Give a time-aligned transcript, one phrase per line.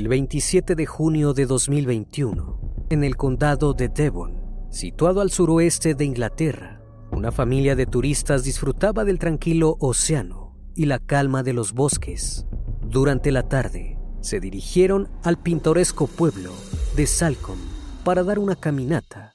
[0.00, 4.40] El 27 de junio de 2021, en el condado de Devon,
[4.70, 6.80] situado al suroeste de Inglaterra,
[7.12, 12.46] una familia de turistas disfrutaba del tranquilo océano y la calma de los bosques.
[12.80, 16.54] Durante la tarde, se dirigieron al pintoresco pueblo
[16.96, 17.62] de Salcombe
[18.02, 19.34] para dar una caminata.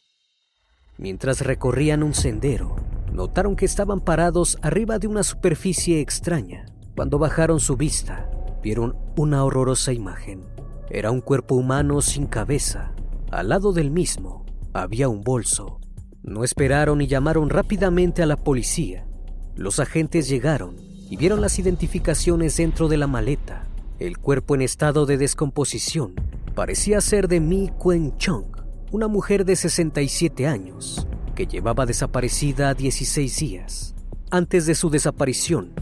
[0.98, 2.75] Mientras recorrían un sendero,
[3.14, 6.66] notaron que estaban parados arriba de una superficie extraña.
[6.96, 8.31] Cuando bajaron su vista,
[8.64, 10.55] vieron una horrorosa imagen.
[10.90, 12.94] Era un cuerpo humano sin cabeza.
[13.31, 15.79] Al lado del mismo había un bolso.
[16.22, 19.07] No esperaron y llamaron rápidamente a la policía.
[19.56, 20.75] Los agentes llegaron
[21.09, 23.68] y vieron las identificaciones dentro de la maleta.
[23.97, 26.13] El cuerpo en estado de descomposición
[26.53, 28.45] parecía ser de Mi Quen Chong,
[28.91, 33.95] una mujer de 67 años que llevaba desaparecida 16 días.
[34.29, 35.74] Antes de su desaparición,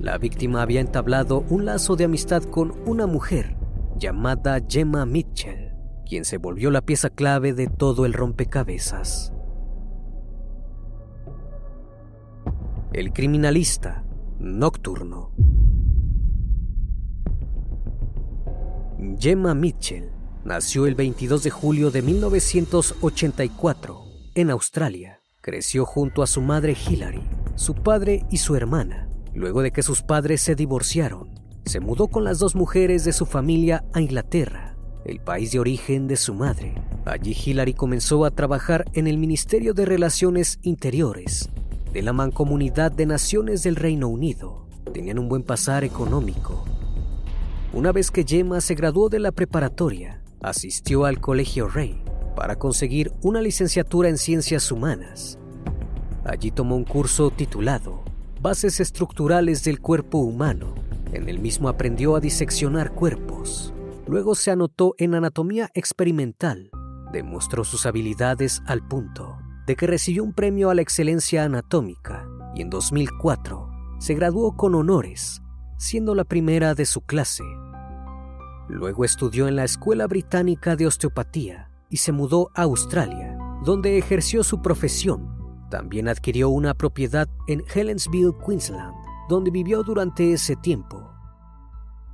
[0.00, 3.56] la víctima había entablado un lazo de amistad con una mujer
[3.96, 5.72] llamada Gemma Mitchell,
[6.06, 9.32] quien se volvió la pieza clave de todo el rompecabezas.
[12.92, 14.04] El criminalista
[14.38, 15.32] nocturno.
[19.18, 20.10] Gemma Mitchell
[20.44, 25.20] nació el 22 de julio de 1984 en Australia.
[25.40, 27.22] Creció junto a su madre Hilary,
[27.54, 29.10] su padre y su hermana.
[29.34, 33.26] Luego de que sus padres se divorciaron, se mudó con las dos mujeres de su
[33.26, 36.74] familia a Inglaterra, el país de origen de su madre.
[37.04, 41.50] Allí Hilary comenzó a trabajar en el Ministerio de Relaciones Interiores
[41.92, 44.66] de la Mancomunidad de Naciones del Reino Unido.
[44.92, 46.64] Tenían un buen pasar económico.
[47.72, 52.02] Una vez que Gemma se graduó de la preparatoria, asistió al Colegio Rey
[52.34, 55.38] para conseguir una licenciatura en Ciencias Humanas.
[56.24, 58.02] Allí tomó un curso titulado
[58.40, 60.74] Bases Estructurales del Cuerpo Humano.
[61.14, 63.72] En el mismo aprendió a diseccionar cuerpos.
[64.08, 66.70] Luego se anotó en Anatomía Experimental.
[67.12, 72.26] Demostró sus habilidades al punto de que recibió un premio a la excelencia anatómica
[72.56, 73.70] y en 2004
[74.00, 75.40] se graduó con honores,
[75.78, 77.44] siendo la primera de su clase.
[78.68, 84.42] Luego estudió en la Escuela Británica de Osteopatía y se mudó a Australia, donde ejerció
[84.42, 85.32] su profesión.
[85.70, 88.94] También adquirió una propiedad en Helensville, Queensland,
[89.28, 91.10] donde vivió durante ese tiempo.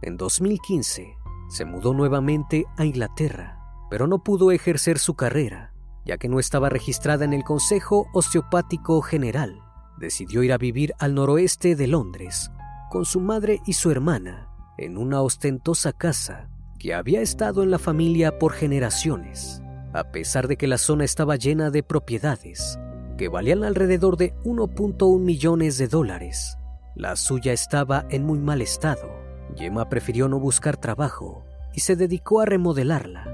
[0.03, 1.17] En 2015
[1.49, 3.59] se mudó nuevamente a Inglaterra,
[3.91, 5.75] pero no pudo ejercer su carrera,
[6.07, 9.61] ya que no estaba registrada en el Consejo Osteopático General.
[9.99, 12.51] Decidió ir a vivir al noroeste de Londres
[12.91, 14.49] con su madre y su hermana
[14.79, 16.49] en una ostentosa casa
[16.79, 21.37] que había estado en la familia por generaciones, a pesar de que la zona estaba
[21.37, 22.79] llena de propiedades
[23.19, 26.56] que valían alrededor de 1.1 millones de dólares.
[27.00, 29.11] La suya estaba en muy mal estado.
[29.56, 31.43] Gemma prefirió no buscar trabajo
[31.73, 33.25] y se dedicó a remodelarla.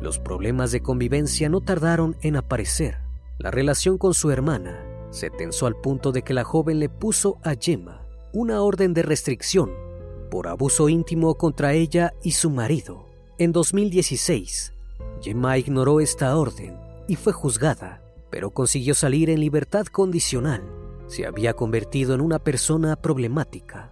[0.00, 2.98] Los problemas de convivencia no tardaron en aparecer.
[3.38, 7.38] La relación con su hermana se tensó al punto de que la joven le puso
[7.44, 9.70] a Gemma una orden de restricción
[10.28, 13.06] por abuso íntimo contra ella y su marido.
[13.38, 14.72] En 2016,
[15.22, 20.83] Gemma ignoró esta orden y fue juzgada, pero consiguió salir en libertad condicional.
[21.06, 23.90] Se había convertido en una persona problemática.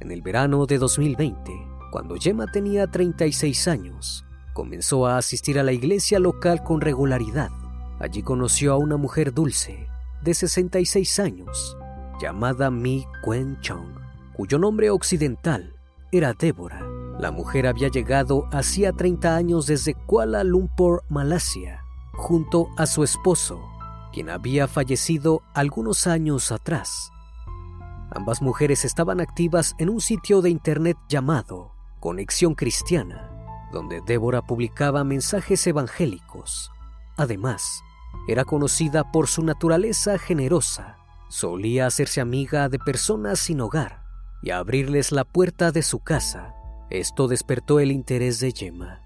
[0.00, 1.52] En el verano de 2020,
[1.90, 7.50] cuando Gemma tenía 36 años, comenzó a asistir a la iglesia local con regularidad.
[7.98, 9.88] Allí conoció a una mujer dulce,
[10.22, 11.76] de 66 años,
[12.20, 13.88] llamada Mi Quen Chong,
[14.34, 15.74] cuyo nombre occidental
[16.12, 16.86] era Débora.
[17.18, 21.80] La mujer había llegado hacía 30 años desde Kuala Lumpur, Malasia,
[22.14, 23.60] junto a su esposo,
[24.12, 27.10] quien había fallecido algunos años atrás.
[28.10, 33.30] Ambas mujeres estaban activas en un sitio de internet llamado Conexión Cristiana,
[33.72, 36.70] donde Débora publicaba mensajes evangélicos.
[37.16, 37.82] Además,
[38.26, 40.96] era conocida por su naturaleza generosa.
[41.28, 44.02] Solía hacerse amiga de personas sin hogar
[44.42, 46.54] y abrirles la puerta de su casa.
[46.90, 49.02] Esto despertó el interés de Gemma.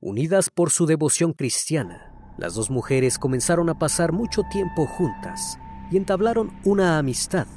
[0.00, 2.07] Unidas por su devoción cristiana,
[2.38, 5.58] las dos mujeres comenzaron a pasar mucho tiempo juntas
[5.90, 7.48] y entablaron una amistad.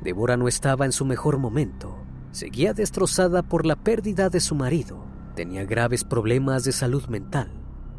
[0.00, 1.96] Débora no estaba en su mejor momento.
[2.30, 5.04] Seguía destrozada por la pérdida de su marido.
[5.34, 7.50] Tenía graves problemas de salud mental.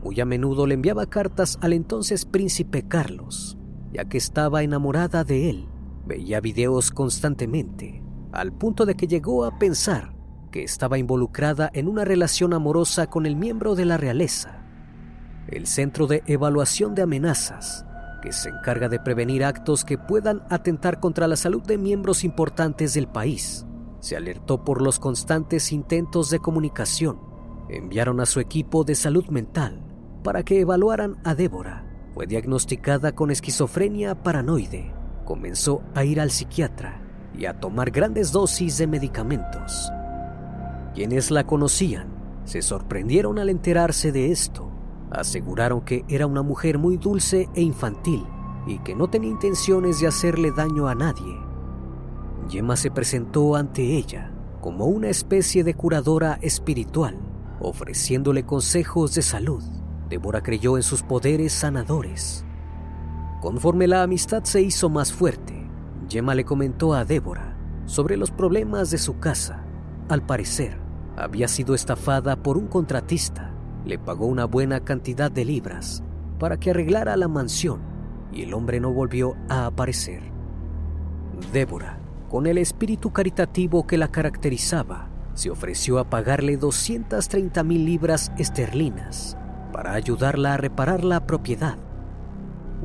[0.01, 3.57] Muy a menudo le enviaba cartas al entonces príncipe Carlos,
[3.91, 5.67] ya que estaba enamorada de él.
[6.05, 8.01] Veía videos constantemente,
[8.31, 10.15] al punto de que llegó a pensar
[10.51, 14.66] que estaba involucrada en una relación amorosa con el miembro de la realeza.
[15.47, 17.85] El Centro de Evaluación de Amenazas,
[18.21, 22.93] que se encarga de prevenir actos que puedan atentar contra la salud de miembros importantes
[22.93, 23.65] del país,
[23.99, 27.19] se alertó por los constantes intentos de comunicación.
[27.69, 29.83] Enviaron a su equipo de salud mental
[30.23, 31.85] para que evaluaran a Débora.
[32.13, 34.93] Fue diagnosticada con esquizofrenia paranoide.
[35.25, 37.01] Comenzó a ir al psiquiatra
[37.37, 39.91] y a tomar grandes dosis de medicamentos.
[40.93, 42.07] Quienes la conocían
[42.45, 44.71] se sorprendieron al enterarse de esto.
[45.11, 48.25] Aseguraron que era una mujer muy dulce e infantil
[48.65, 51.37] y que no tenía intenciones de hacerle daño a nadie.
[52.49, 54.31] Gemma se presentó ante ella
[54.61, 57.17] como una especie de curadora espiritual,
[57.59, 59.63] ofreciéndole consejos de salud.
[60.09, 62.45] Débora creyó en sus poderes sanadores.
[63.41, 65.69] Conforme la amistad se hizo más fuerte,
[66.09, 69.63] Gemma le comentó a Débora sobre los problemas de su casa.
[70.09, 70.79] Al parecer,
[71.15, 73.53] había sido estafada por un contratista.
[73.87, 76.03] Le pagó una buena cantidad de libras
[76.39, 77.79] para que arreglara la mansión
[78.33, 80.21] y el hombre no volvió a aparecer.
[81.53, 81.97] Débora,
[82.27, 89.37] con el espíritu caritativo que la caracterizaba, se ofreció a pagarle 230 mil libras esterlinas
[89.71, 91.77] para ayudarla a reparar la propiedad.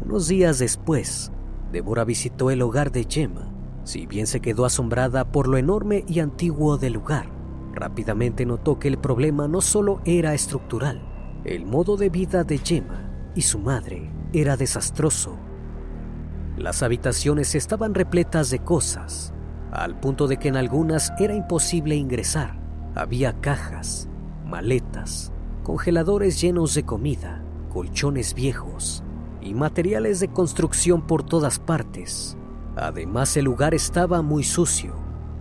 [0.04, 1.32] Unos días después,
[1.72, 3.52] Débora visitó el hogar de Gemma.
[3.82, 7.41] Si bien se quedó asombrada por lo enorme y antiguo del lugar,
[7.72, 11.02] rápidamente notó que el problema no solo era estructural,
[11.44, 15.36] el modo de vida de Gemma y su madre era desastroso.
[16.56, 19.32] Las habitaciones estaban repletas de cosas,
[19.72, 22.60] al punto de que en algunas era imposible ingresar.
[22.94, 24.08] Había cajas,
[24.44, 29.02] maletas, congeladores llenos de comida, colchones viejos
[29.40, 32.36] y materiales de construcción por todas partes.
[32.76, 34.94] Además el lugar estaba muy sucio,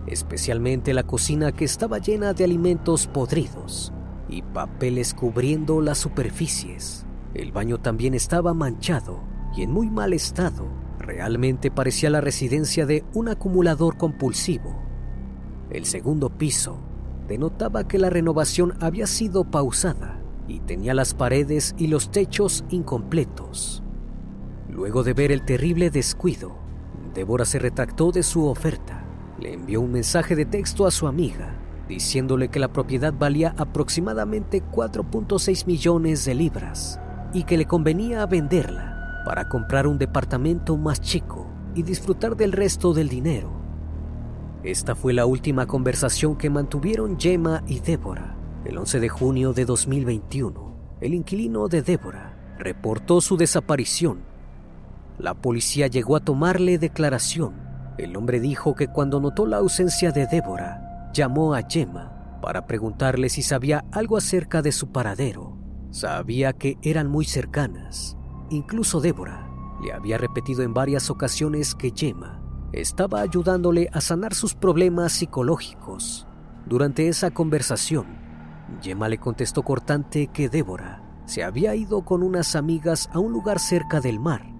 [0.06, 3.92] especialmente la cocina que estaba llena de alimentos podridos
[4.28, 7.06] y papeles cubriendo las superficies.
[7.34, 9.20] El baño también estaba manchado
[9.56, 10.66] y en muy mal estado.
[10.98, 14.76] Realmente parecía la residencia de un acumulador compulsivo.
[15.70, 16.78] El segundo piso
[17.28, 23.82] denotaba que la renovación había sido pausada y tenía las paredes y los techos incompletos.
[24.68, 26.56] Luego de ver el terrible descuido,
[27.14, 29.01] Débora se retractó de su oferta.
[29.42, 31.58] Le envió un mensaje de texto a su amiga
[31.88, 37.00] diciéndole que la propiedad valía aproximadamente 4.6 millones de libras
[37.34, 42.94] y que le convenía venderla para comprar un departamento más chico y disfrutar del resto
[42.94, 43.50] del dinero.
[44.62, 48.36] Esta fue la última conversación que mantuvieron Gemma y Débora.
[48.64, 54.20] El 11 de junio de 2021, el inquilino de Débora reportó su desaparición.
[55.18, 60.26] La policía llegó a tomarle declaración el hombre dijo que cuando notó la ausencia de
[60.26, 65.56] Débora, llamó a Gemma para preguntarle si sabía algo acerca de su paradero.
[65.90, 68.16] Sabía que eran muy cercanas.
[68.50, 69.48] Incluso Débora
[69.82, 76.26] le había repetido en varias ocasiones que Gemma estaba ayudándole a sanar sus problemas psicológicos.
[76.66, 78.06] Durante esa conversación,
[78.80, 83.58] Gemma le contestó cortante que Débora se había ido con unas amigas a un lugar
[83.58, 84.51] cerca del mar.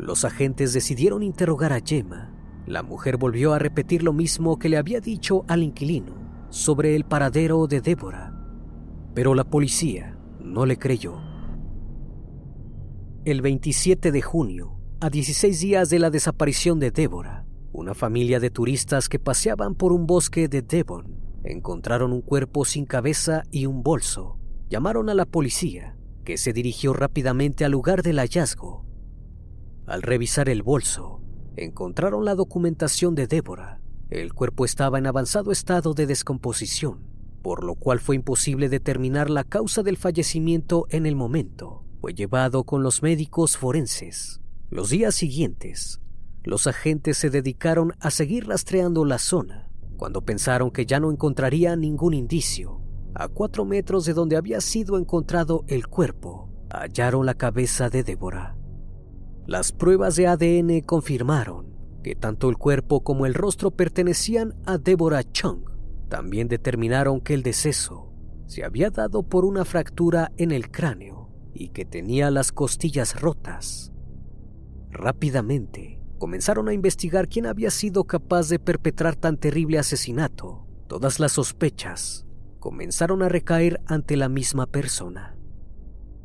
[0.00, 2.32] Los agentes decidieron interrogar a Gemma.
[2.66, 7.04] La mujer volvió a repetir lo mismo que le había dicho al inquilino sobre el
[7.04, 8.34] paradero de Débora,
[9.14, 11.20] pero la policía no le creyó.
[13.26, 18.48] El 27 de junio, a 16 días de la desaparición de Débora, una familia de
[18.48, 23.82] turistas que paseaban por un bosque de Devon encontraron un cuerpo sin cabeza y un
[23.82, 24.38] bolso.
[24.70, 28.89] Llamaron a la policía, que se dirigió rápidamente al lugar del hallazgo.
[29.90, 31.20] Al revisar el bolso,
[31.56, 33.80] encontraron la documentación de Débora.
[34.08, 37.00] El cuerpo estaba en avanzado estado de descomposición,
[37.42, 41.82] por lo cual fue imposible determinar la causa del fallecimiento en el momento.
[42.00, 44.40] Fue llevado con los médicos forenses.
[44.70, 46.00] Los días siguientes,
[46.44, 49.72] los agentes se dedicaron a seguir rastreando la zona.
[49.96, 52.80] Cuando pensaron que ya no encontrarían ningún indicio,
[53.12, 58.59] a cuatro metros de donde había sido encontrado el cuerpo, hallaron la cabeza de Débora.
[59.46, 61.66] Las pruebas de ADN confirmaron
[62.02, 65.68] que tanto el cuerpo como el rostro pertenecían a Débora Chung.
[66.08, 68.12] También determinaron que el deceso
[68.46, 73.92] se había dado por una fractura en el cráneo y que tenía las costillas rotas.
[74.90, 80.66] Rápidamente, comenzaron a investigar quién había sido capaz de perpetrar tan terrible asesinato.
[80.88, 82.26] Todas las sospechas
[82.58, 85.36] comenzaron a recaer ante la misma persona.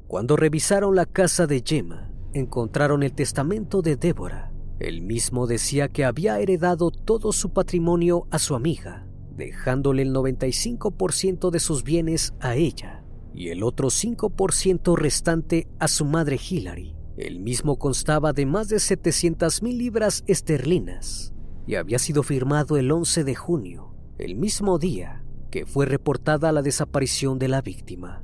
[0.07, 4.51] Cuando revisaron la casa de Gemma, encontraron el testamento de Débora.
[4.79, 11.49] El mismo decía que había heredado todo su patrimonio a su amiga, dejándole el 95%
[11.49, 16.95] de sus bienes a ella y el otro 5% restante a su madre Hillary.
[17.17, 21.33] El mismo constaba de más de 700 mil libras esterlinas
[21.65, 26.61] y había sido firmado el 11 de junio, el mismo día que fue reportada la
[26.61, 28.23] desaparición de la víctima.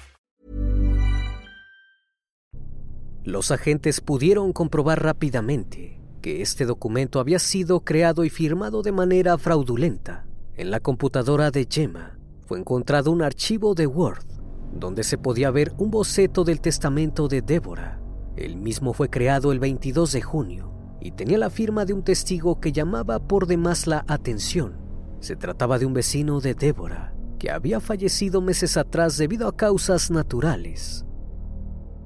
[3.23, 9.37] Los agentes pudieron comprobar rápidamente que este documento había sido creado y firmado de manera
[9.37, 10.25] fraudulenta.
[10.55, 14.25] En la computadora de Gemma fue encontrado un archivo de Word
[14.73, 18.01] donde se podía ver un boceto del testamento de Débora.
[18.35, 22.59] El mismo fue creado el 22 de junio y tenía la firma de un testigo
[22.59, 24.77] que llamaba por demás la atención.
[25.19, 30.09] Se trataba de un vecino de Débora, que había fallecido meses atrás debido a causas
[30.09, 31.05] naturales.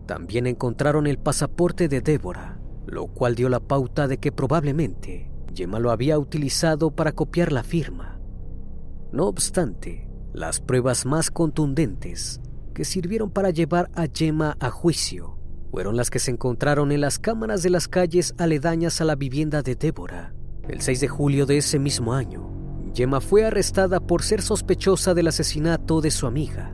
[0.06, 5.80] También encontraron el pasaporte de Débora, lo cual dio la pauta de que probablemente Gemma
[5.80, 8.20] lo había utilizado para copiar la firma.
[9.12, 12.42] No obstante, las pruebas más contundentes
[12.74, 15.40] que sirvieron para llevar a Gemma a juicio
[15.72, 19.62] fueron las que se encontraron en las cámaras de las calles aledañas a la vivienda
[19.62, 20.34] de Débora.
[20.68, 22.50] El 6 de julio de ese mismo año,
[22.94, 26.74] Gemma fue arrestada por ser sospechosa del asesinato de su amiga.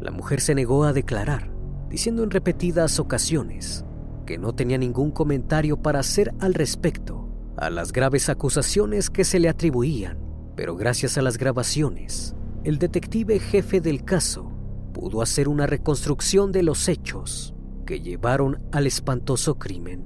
[0.00, 1.50] La mujer se negó a declarar,
[1.88, 3.84] diciendo en repetidas ocasiones
[4.26, 9.40] que no tenía ningún comentario para hacer al respecto a las graves acusaciones que se
[9.40, 10.18] le atribuían,
[10.54, 14.52] pero gracias a las grabaciones, el detective jefe del caso
[14.92, 17.54] pudo hacer una reconstrucción de los hechos
[17.86, 20.04] que llevaron al espantoso crimen.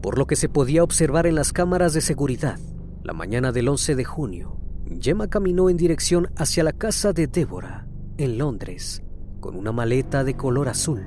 [0.00, 2.58] Por lo que se podía observar en las cámaras de seguridad,
[3.02, 4.56] la mañana del 11 de junio,
[5.00, 7.86] Gemma caminó en dirección hacia la casa de Débora,
[8.16, 9.02] en Londres,
[9.40, 11.06] con una maleta de color azul.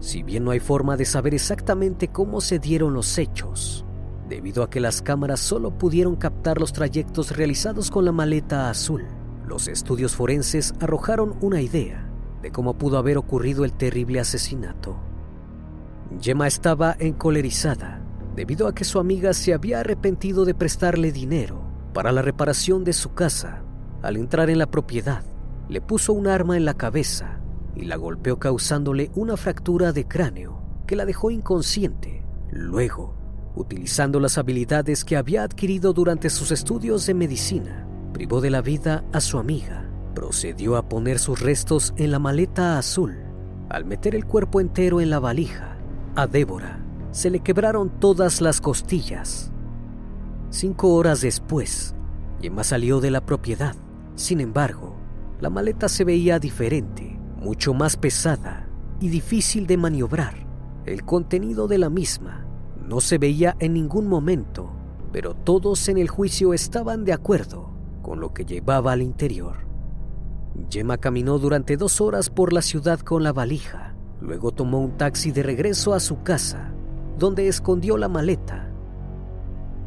[0.00, 3.84] Si bien no hay forma de saber exactamente cómo se dieron los hechos,
[4.28, 9.06] debido a que las cámaras solo pudieron captar los trayectos realizados con la maleta azul,
[9.46, 12.08] los estudios forenses arrojaron una idea
[12.42, 14.96] de cómo pudo haber ocurrido el terrible asesinato.
[16.20, 18.02] Gemma estaba encolerizada
[18.36, 21.60] debido a que su amiga se había arrepentido de prestarle dinero
[21.92, 23.62] para la reparación de su casa.
[24.00, 25.24] Al entrar en la propiedad,
[25.68, 27.40] le puso un arma en la cabeza
[27.74, 32.24] y la golpeó causándole una fractura de cráneo que la dejó inconsciente.
[32.50, 33.14] Luego,
[33.54, 39.04] utilizando las habilidades que había adquirido durante sus estudios de medicina, privó de la vida
[39.12, 39.84] a su amiga.
[40.14, 43.16] Procedió a poner sus restos en la maleta azul.
[43.68, 45.76] Al meter el cuerpo entero en la valija,
[46.16, 49.50] a Débora se le quebraron todas las costillas.
[50.50, 51.94] Cinco horas después,
[52.40, 53.76] Gemma salió de la propiedad.
[54.14, 54.97] Sin embargo,
[55.40, 58.68] la maleta se veía diferente, mucho más pesada
[59.00, 60.34] y difícil de maniobrar.
[60.84, 62.44] El contenido de la misma
[62.84, 64.72] no se veía en ningún momento,
[65.12, 67.70] pero todos en el juicio estaban de acuerdo
[68.02, 69.68] con lo que llevaba al interior.
[70.70, 75.30] Gemma caminó durante dos horas por la ciudad con la valija, luego tomó un taxi
[75.30, 76.72] de regreso a su casa,
[77.16, 78.72] donde escondió la maleta.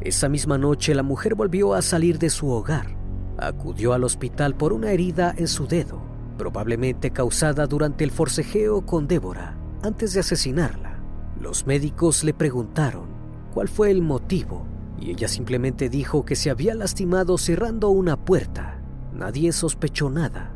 [0.00, 3.01] Esa misma noche la mujer volvió a salir de su hogar
[3.38, 6.00] acudió al hospital por una herida en su dedo,
[6.38, 11.00] probablemente causada durante el forcejeo con Débora antes de asesinarla.
[11.40, 13.06] Los médicos le preguntaron
[13.52, 14.66] cuál fue el motivo
[15.00, 18.80] y ella simplemente dijo que se había lastimado cerrando una puerta.
[19.12, 20.54] Nadie sospechó nada.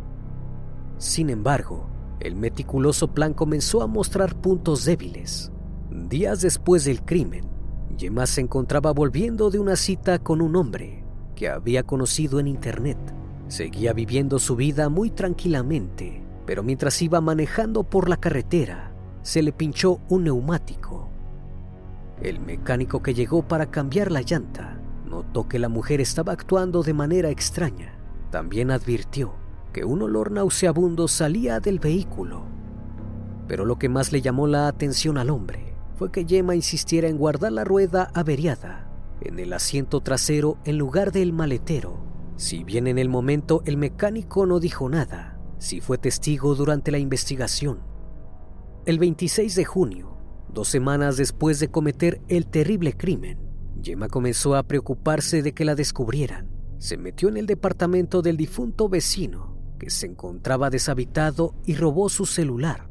[0.99, 1.89] Sin embargo,
[2.21, 5.51] el meticuloso plan comenzó a mostrar puntos débiles.
[5.91, 7.45] Días después del crimen,
[7.99, 11.06] Gemma se encontraba volviendo de una cita con un hombre
[11.37, 12.99] que había conocido en Internet.
[13.47, 18.91] Seguía viviendo su vida muy tranquilamente, pero mientras iba manejando por la carretera,
[19.23, 21.09] se le pinchó un neumático.
[22.21, 26.95] El mecánico que llegó para cambiar la llanta notó que la mujer estaba actuando de
[26.95, 27.93] manera extraña.
[28.31, 29.35] También advirtió
[29.73, 32.43] que un olor nauseabundo salía del vehículo.
[33.47, 37.19] Pero lo que más le llamó la atención al hombre fue que Gemma insistiera en
[37.19, 38.86] guardar la rueda averiada
[39.21, 42.05] en el asiento trasero en lugar del maletero.
[42.37, 46.99] Si bien en el momento el mecánico no dijo nada, sí fue testigo durante la
[46.99, 47.81] investigación.
[48.85, 50.19] El 26 de junio,
[50.53, 53.39] dos semanas después de cometer el terrible crimen,
[53.83, 56.49] Gemma comenzó a preocuparse de que la descubrieran.
[56.79, 62.27] Se metió en el departamento del difunto vecino, que se encontraba deshabitado, y robó su
[62.27, 62.89] celular.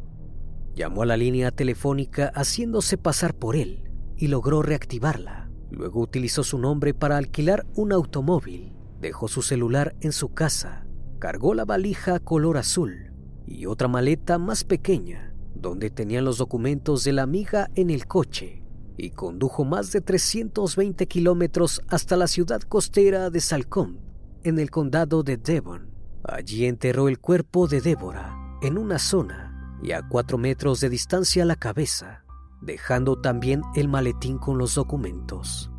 [0.76, 5.45] Llamó a la línea telefónica haciéndose pasar por él y logró reactivarla.
[5.76, 10.88] Luego utilizó su nombre para alquilar un automóvil, dejó su celular en su casa,
[11.20, 13.12] cargó la valija color azul
[13.46, 18.64] y otra maleta más pequeña, donde tenían los documentos de la amiga en el coche,
[18.96, 24.00] y condujo más de 320 kilómetros hasta la ciudad costera de Salcombe,
[24.44, 25.92] en el condado de Devon.
[26.24, 31.44] Allí enterró el cuerpo de Débora en una zona y a cuatro metros de distancia
[31.44, 32.25] la cabeza
[32.66, 35.72] dejando también el maletín con los documentos.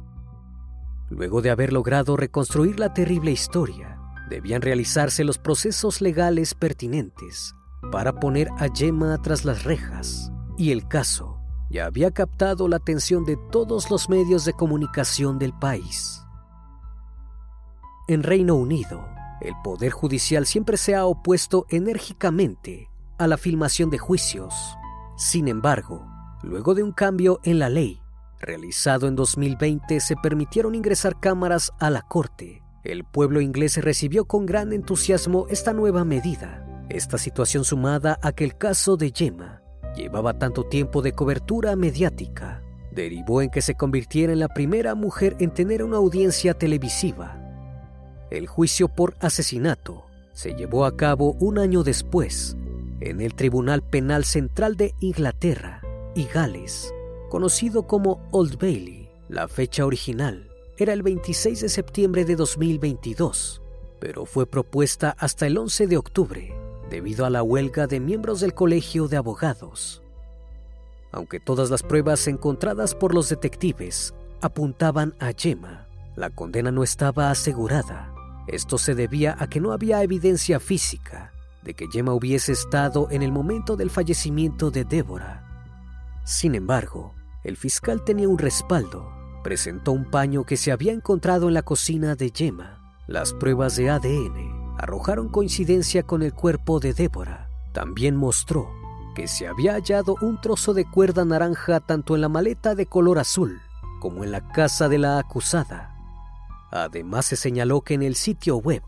[1.11, 7.55] Luego de haber logrado reconstruir la terrible historia, debían realizarse los procesos legales pertinentes
[7.93, 11.39] para poner a Gemma tras las rejas, y el caso
[11.71, 16.23] ya había captado la atención de todos los medios de comunicación del país.
[18.09, 19.07] En Reino Unido,
[19.41, 24.55] el Poder Judicial siempre se ha opuesto enérgicamente a la filmación de juicios.
[25.17, 26.07] Sin embargo,
[26.43, 28.01] Luego de un cambio en la ley,
[28.41, 32.63] realizado en 2020, se permitieron ingresar cámaras a la corte.
[32.85, 36.65] El pueblo inglés recibió con gran entusiasmo esta nueva medida.
[36.89, 39.63] Esta situación sumada a que el caso de Gemma
[39.97, 45.37] llevaba tanto tiempo de cobertura mediática, derivó en que se convirtiera en la primera mujer
[45.41, 47.41] en tener una audiencia televisiva.
[48.31, 52.57] El juicio por asesinato se llevó a cabo un año después
[53.01, 55.81] en el Tribunal Penal Central de Inglaterra
[56.17, 56.93] y Gales,
[57.29, 59.09] conocido como Old Bailey.
[59.29, 63.61] La fecha original era el 26 de septiembre de 2022,
[64.01, 66.55] pero fue propuesta hasta el 11 de octubre
[66.91, 70.03] debido a la huelga de miembros del Colegio de Abogados.
[71.13, 77.31] Aunque todas las pruebas encontradas por los detectives apuntaban a Gemma, la condena no estaba
[77.31, 78.15] asegurada.
[78.47, 83.23] Esto se debía a que no había evidencia física de que Gemma hubiese estado en
[83.23, 85.46] el momento del fallecimiento de Débora.
[86.27, 89.13] Sin embargo, el fiscal tenía un respaldo.
[89.45, 92.81] Presentó un paño que se había encontrado en la cocina de Gemma.
[93.07, 97.49] Las pruebas de ADN arrojaron coincidencia con el cuerpo de Débora.
[97.73, 98.69] También mostró
[99.15, 103.21] que se había hallado un trozo de cuerda naranja tanto en la maleta de color
[103.21, 103.61] azul
[104.01, 105.95] como en la casa de la acusada.
[106.73, 108.83] Además se señaló que en el sitio web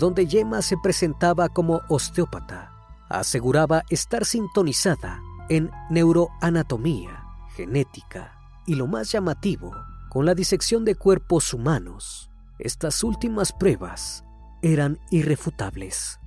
[0.00, 2.72] donde Gemma se presentaba como osteópata,
[3.08, 7.24] aseguraba estar sintonizada en neuroanatomía,
[7.54, 9.74] genética y lo más llamativo,
[10.10, 12.30] con la disección de cuerpos humanos.
[12.58, 14.24] Estas últimas pruebas
[14.62, 16.20] eran irrefutables.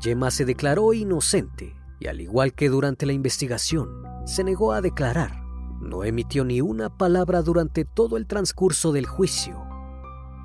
[0.00, 5.42] Gemma se declaró inocente y al igual que durante la investigación, se negó a declarar.
[5.80, 9.62] No emitió ni una palabra durante todo el transcurso del juicio.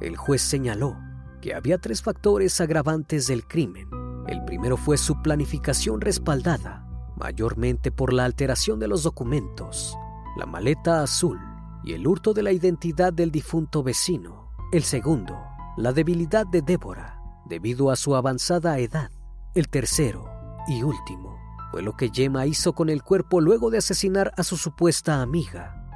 [0.01, 0.97] El juez señaló
[1.41, 3.87] que había tres factores agravantes del crimen.
[4.27, 9.95] El primero fue su planificación respaldada, mayormente por la alteración de los documentos,
[10.35, 11.39] la maleta azul
[11.83, 14.49] y el hurto de la identidad del difunto vecino.
[14.71, 15.37] El segundo,
[15.77, 19.11] la debilidad de Débora, debido a su avanzada edad.
[19.53, 20.25] El tercero
[20.67, 21.37] y último
[21.69, 25.87] fue lo que Gemma hizo con el cuerpo luego de asesinar a su supuesta amiga.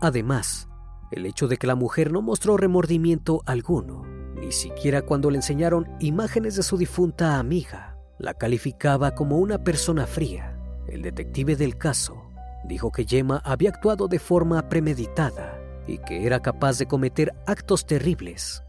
[0.00, 0.68] Además,
[1.10, 5.88] el hecho de que la mujer no mostró remordimiento alguno ni siquiera cuando le enseñaron
[6.00, 10.58] imágenes de su difunta amiga, la calificaba como una persona fría.
[10.88, 12.22] El detective del caso
[12.64, 17.86] dijo que Gemma había actuado de forma premeditada y que era capaz de cometer actos
[17.86, 18.62] terribles.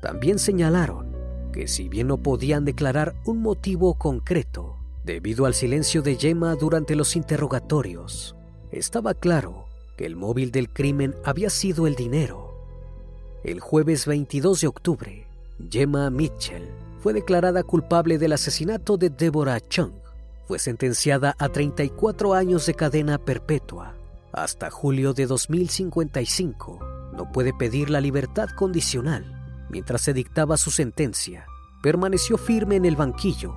[0.00, 1.14] También señalaron
[1.52, 6.94] que si bien no podían declarar un motivo concreto, debido al silencio de Gemma durante
[6.94, 8.36] los interrogatorios,
[8.70, 9.66] estaba claro
[9.96, 12.49] que el móvil del crimen había sido el dinero
[13.42, 15.26] el jueves 22 de octubre,
[15.70, 16.68] Gemma Mitchell
[17.00, 19.92] fue declarada culpable del asesinato de Deborah Chung.
[20.46, 23.94] Fue sentenciada a 34 años de cadena perpetua.
[24.32, 26.80] Hasta julio de 2055
[27.14, 29.24] no puede pedir la libertad condicional.
[29.70, 31.46] Mientras se dictaba su sentencia,
[31.82, 33.54] permaneció firme en el banquillo.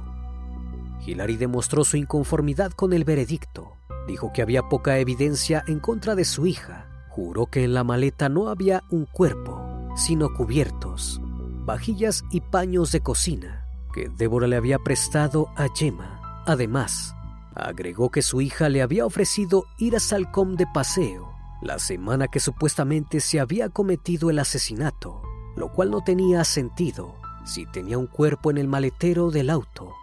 [1.05, 3.73] Hillary demostró su inconformidad con el veredicto.
[4.07, 6.87] Dijo que había poca evidencia en contra de su hija.
[7.09, 9.62] Juró que en la maleta no había un cuerpo
[9.95, 11.21] sino cubiertos,
[11.65, 16.43] vajillas y paños de cocina que Débora le había prestado a Gemma.
[16.45, 17.15] Además,
[17.55, 22.41] agregó que su hija le había ofrecido ir a Salcom de paseo la semana que
[22.41, 25.21] supuestamente se había cometido el asesinato,
[25.55, 29.93] lo cual no tenía sentido si tenía un cuerpo en el maletero del auto.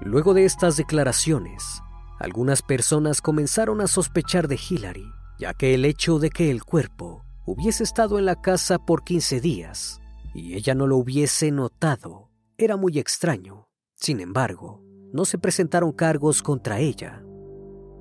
[0.00, 1.82] Luego de estas declaraciones,
[2.18, 5.06] algunas personas comenzaron a sospechar de Hillary,
[5.38, 9.40] ya que el hecho de que el cuerpo hubiese estado en la casa por 15
[9.40, 10.00] días
[10.34, 12.30] y ella no lo hubiese notado.
[12.58, 13.68] Era muy extraño.
[13.94, 17.22] Sin embargo, no se presentaron cargos contra ella.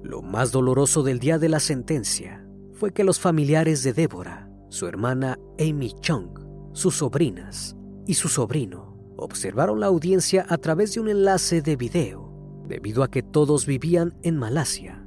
[0.02, 4.88] Lo más doloroso del día de la sentencia fue que los familiares de Débora, su
[4.88, 6.40] hermana Amy Chung,
[6.74, 7.76] sus sobrinas
[8.08, 13.12] y su sobrino observaron la audiencia a través de un enlace de video, debido a
[13.12, 15.06] que todos vivían en Malasia.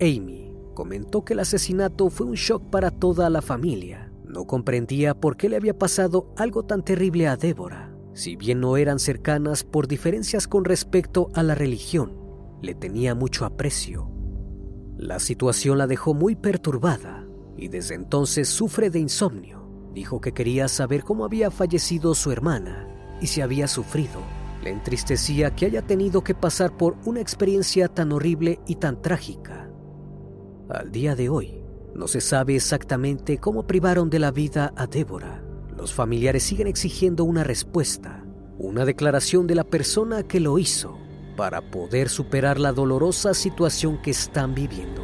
[0.00, 0.39] Amy
[0.74, 4.12] comentó que el asesinato fue un shock para toda la familia.
[4.24, 7.92] No comprendía por qué le había pasado algo tan terrible a Débora.
[8.12, 12.16] Si bien no eran cercanas por diferencias con respecto a la religión,
[12.60, 14.10] le tenía mucho aprecio.
[14.96, 19.66] La situación la dejó muy perturbada y desde entonces sufre de insomnio.
[19.94, 22.88] Dijo que quería saber cómo había fallecido su hermana
[23.20, 24.20] y si había sufrido.
[24.62, 29.69] Le entristecía que haya tenido que pasar por una experiencia tan horrible y tan trágica.
[30.70, 31.64] Al día de hoy,
[31.96, 35.42] no se sabe exactamente cómo privaron de la vida a Débora.
[35.76, 38.24] Los familiares siguen exigiendo una respuesta,
[38.56, 40.96] una declaración de la persona que lo hizo,
[41.36, 45.02] para poder superar la dolorosa situación que están viviendo.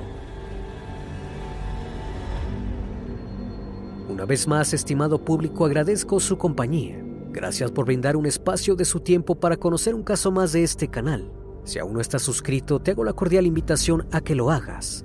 [4.09, 7.05] Una vez más, estimado público, agradezco su compañía.
[7.33, 10.87] Gracias por brindar un espacio de su tiempo para conocer un caso más de este
[10.87, 11.33] canal.
[11.65, 15.05] Si aún no estás suscrito, te hago la cordial invitación a que lo hagas